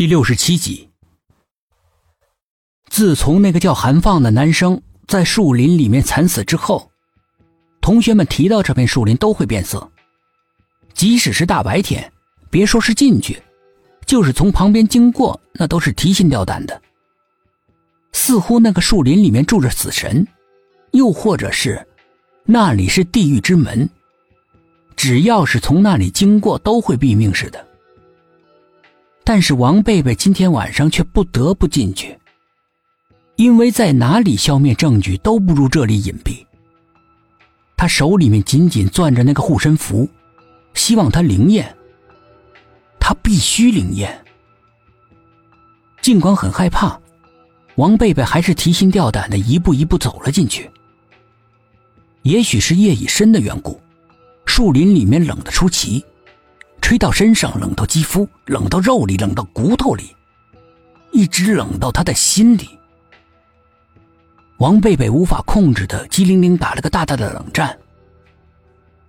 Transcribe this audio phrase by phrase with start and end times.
[0.00, 0.88] 第六十七集。
[2.88, 6.90] 自从那个叫韩放的男生在树林里面惨死之后，
[7.82, 9.86] 同学们提到这片树林都会变色。
[10.94, 12.10] 即使是大白天，
[12.48, 13.42] 别说是进去，
[14.06, 16.80] 就是从旁边经过，那都是提心吊胆的。
[18.12, 20.26] 似乎那个树林里面住着死神，
[20.92, 21.86] 又或者是
[22.44, 23.86] 那里是地狱之门，
[24.96, 27.66] 只要是从那里经过，都会毙命似的。
[29.32, 32.18] 但是王贝贝今天晚上却不得不进去，
[33.36, 36.44] 因为在哪里消灭证据都不如这里隐蔽。
[37.76, 40.10] 他手里面紧紧攥着那个护身符，
[40.74, 41.72] 希望他灵验。
[42.98, 44.20] 他必须灵验。
[46.02, 47.00] 尽管很害怕，
[47.76, 50.68] 王贝贝还是提心吊胆的一步一步走了进去。
[52.22, 53.80] 也许是夜已深的缘故，
[54.44, 56.04] 树林里面冷得出奇。
[56.80, 60.14] 吹到身上，冷到肌肤，冷到肉里，冷到骨头里，
[61.12, 62.68] 一直冷到他的心里。
[64.58, 67.78] 王贝贝无法控制的，机灵灵打了个大大的冷战，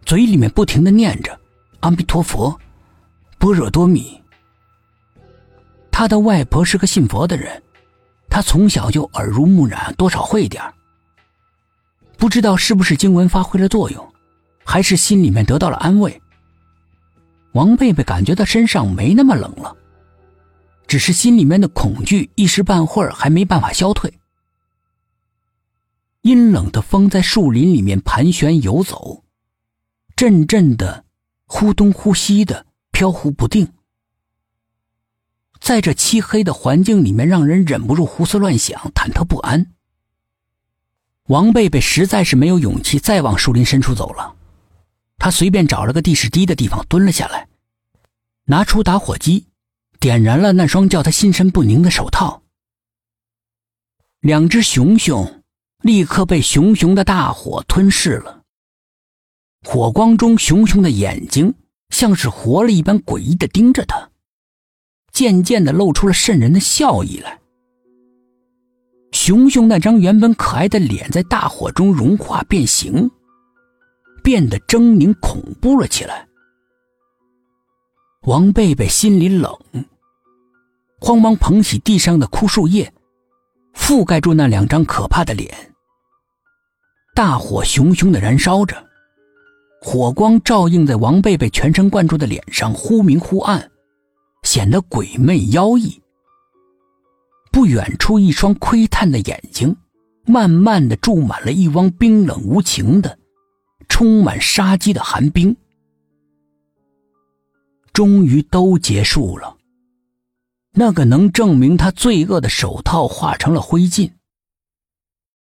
[0.05, 1.37] 嘴里面不停的念着
[1.81, 2.57] “阿弥陀佛，
[3.37, 4.21] 般若多米”。
[5.91, 7.61] 他的外婆是个信佛的人，
[8.29, 10.63] 他从小就耳濡目染，多少会点
[12.17, 14.13] 不知道是不是经文发挥了作用，
[14.63, 16.21] 还是心里面得到了安慰。
[17.53, 19.75] 王贝贝感觉到身上没那么冷了，
[20.87, 24.13] 只是心里面的恐惧一时半会儿还没办法消退。
[26.21, 29.23] 阴冷的风在树林里面盘旋游走，
[30.15, 31.03] 阵阵的
[31.45, 33.67] 忽东忽西的飘忽不定，
[35.59, 39.73] 在这漆黑的环境里面，让人忍不住胡思乱想、忐忑不安。
[41.27, 44.35] 王贝贝实在是没有勇气再往树林深处走了。
[45.23, 47.47] 他随便找了个地势低的地方蹲了下来，
[48.45, 49.45] 拿出打火机，
[49.99, 52.41] 点燃了那双叫他心神不宁的手套。
[54.21, 55.43] 两只熊熊
[55.83, 58.41] 立刻被熊熊的大火吞噬了。
[59.63, 61.53] 火光中，熊熊的眼睛
[61.89, 64.09] 像是活了一般，诡异的盯着他，
[65.13, 67.39] 渐渐的露出了渗人的笑意来。
[69.11, 73.11] 熊熊那张原本可爱的脸在大火中融化变形。
[74.23, 76.27] 变得狰狞恐怖了起来。
[78.23, 79.51] 王贝贝心里冷，
[80.99, 82.93] 慌忙捧起地上的枯树叶，
[83.73, 85.73] 覆盖住那两张可怕的脸。
[87.15, 88.75] 大火熊熊的燃烧着，
[89.81, 93.71] 火光照映在王贝贝全神贯注的脸上，忽明忽暗，
[94.43, 95.99] 显得鬼魅妖异。
[97.51, 99.75] 不远处，一双窥探的眼睛，
[100.25, 103.17] 慢慢的注满了一汪冰冷无情的。
[103.87, 105.55] 充满杀机的寒冰，
[107.93, 109.57] 终于都结束了。
[110.73, 114.11] 那个能证明他罪恶的手套化成了灰烬。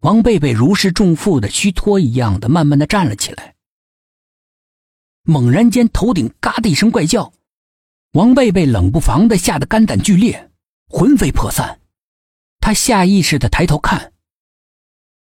[0.00, 3.54] 王贝贝如释重负的虚脱一样的，慢慢的站了起来。
[5.22, 7.32] 猛然间，头顶嘎的一声怪叫，
[8.12, 10.50] 王贝贝冷不防的吓得肝胆俱裂，
[10.88, 11.80] 魂飞魄散。
[12.60, 14.12] 他下意识的抬头看，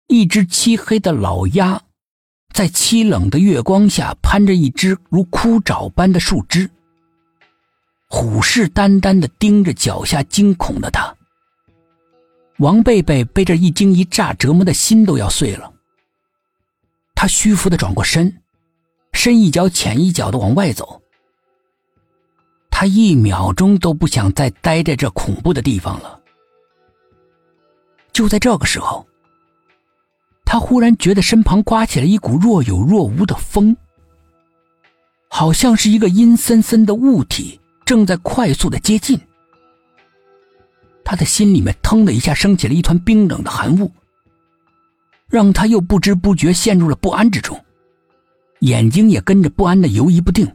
[0.07, 1.81] 一只漆黑的老鸭。
[2.53, 6.69] 在凄冷的月光下，攀着一只如枯爪般的树枝，
[8.07, 11.15] 虎视眈眈的盯着脚下惊恐的他。
[12.57, 15.73] 王贝贝被这一惊一乍折磨的心都要碎了。
[17.15, 18.41] 他虚浮的转过身，
[19.13, 21.01] 深一脚浅一脚的往外走。
[22.69, 26.19] 他一秒钟都不想再待在这恐怖的地方了。
[28.11, 29.07] 就在这个时候。
[30.51, 33.73] 他忽然觉得身旁刮起了一股若有若无的风，
[35.29, 39.17] 好像是一个阴森森的物体正在快速的接近。
[41.05, 43.89] 他的心里面腾的一下升起了一团冰冷的寒雾，
[45.29, 47.57] 让他又不知不觉陷入了不安之中，
[48.59, 50.53] 眼睛也跟着不安的游移不定，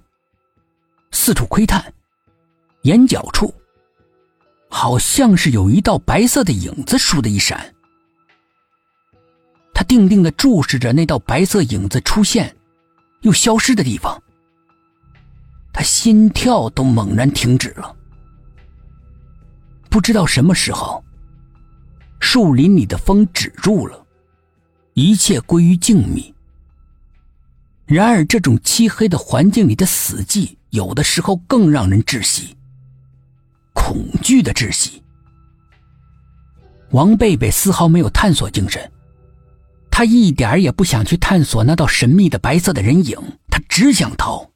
[1.11, 1.83] 四处窥探，
[2.83, 3.51] 眼角处
[4.69, 7.73] 好像是有一道白色的影子，倏的一闪。
[9.77, 12.57] 他定定的注视着那道白色影子出现，
[13.21, 14.23] 又消失的地方。
[15.71, 17.95] 他心跳都猛然停止了。
[19.91, 21.05] 不知道什么时候，
[22.21, 24.03] 树林里的风止住了，
[24.95, 26.33] 一切归于静谧。
[27.85, 32.57] 然而，这种漆黑的环境里的死寂，有的时候更让人窒息，
[33.75, 35.03] 恐惧的窒息。
[36.93, 38.91] 王贝贝丝毫没有探索精神。
[39.97, 44.51] 他一点也不想去探索那道神秘的白色的人影，他只想逃。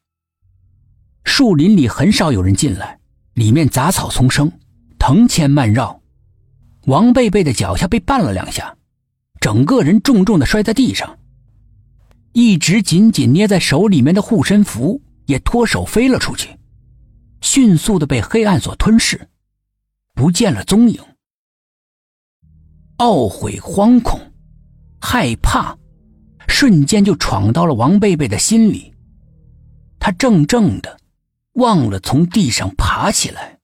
[1.25, 3.01] 树林里很少有人进来，
[3.33, 4.53] 里面杂草丛生，
[4.99, 6.03] 藤牵蔓绕，
[6.85, 8.77] 王贝贝的脚下被绊了两下，
[9.41, 11.19] 整个人重重的摔在地上。
[12.35, 16.51] 一直紧紧捏在手里面的护身符也脱手飞了出去，
[17.41, 19.27] 迅速的被黑暗所吞噬，
[20.13, 21.03] 不见了踪影。
[22.99, 24.21] 懊悔、惶恐、
[25.13, 25.77] 害怕，
[26.47, 28.95] 瞬间就闯到了王贝贝的心里。
[29.99, 30.99] 他怔怔的，
[31.55, 33.59] 忘了从地上爬起来。